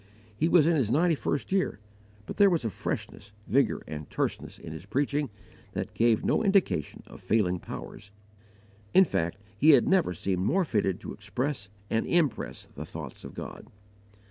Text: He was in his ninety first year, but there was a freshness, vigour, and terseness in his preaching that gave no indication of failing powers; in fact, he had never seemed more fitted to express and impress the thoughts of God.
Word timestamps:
He 0.35 0.49
was 0.49 0.65
in 0.65 0.75
his 0.75 0.89
ninety 0.89 1.13
first 1.13 1.51
year, 1.51 1.79
but 2.25 2.37
there 2.37 2.49
was 2.49 2.65
a 2.65 2.71
freshness, 2.71 3.33
vigour, 3.45 3.83
and 3.87 4.09
terseness 4.09 4.57
in 4.57 4.73
his 4.73 4.87
preaching 4.87 5.29
that 5.73 5.93
gave 5.93 6.25
no 6.25 6.41
indication 6.43 7.03
of 7.05 7.21
failing 7.21 7.59
powers; 7.59 8.09
in 8.95 9.05
fact, 9.05 9.37
he 9.55 9.69
had 9.77 9.87
never 9.87 10.15
seemed 10.15 10.43
more 10.43 10.65
fitted 10.65 10.99
to 11.01 11.13
express 11.13 11.69
and 11.87 12.07
impress 12.07 12.65
the 12.73 12.83
thoughts 12.83 13.23
of 13.23 13.35
God. 13.35 13.67